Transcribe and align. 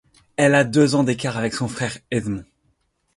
Elle 0.35 0.55
a 0.55 0.63
deux 0.63 0.95
ans 0.95 1.03
d'écart 1.03 1.37
avec 1.37 1.53
son 1.53 1.67
frère, 1.67 1.95
Edmund. 2.09 2.45